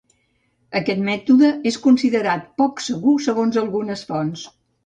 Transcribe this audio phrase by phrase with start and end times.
[0.79, 4.51] Aquest mètode és considerat poc segur segons algunes fonts.